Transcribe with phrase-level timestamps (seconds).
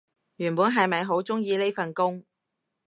[0.37, 2.25] 原本係咪好鍾意呢份工